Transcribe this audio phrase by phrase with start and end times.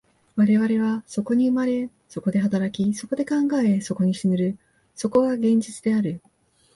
[0.35, 4.57] 我々はそこに生まれ、そこで働き、そこで考え、そこに死ぬる、
[4.95, 6.19] そこが現実である。